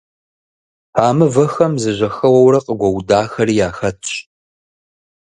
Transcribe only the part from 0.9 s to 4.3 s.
А мывэхэм зэжьэхэуэурэ къыгуэудахэри яхэтщ.